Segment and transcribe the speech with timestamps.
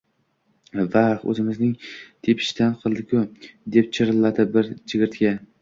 [0.93, 1.19] –Vah!
[1.33, 1.75] O‘zimizning
[2.29, 3.21] tepishdan qildi-ku!–
[3.77, 5.37] deb chirilladi bir chigirtka